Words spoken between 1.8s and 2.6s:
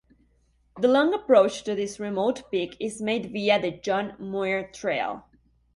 remote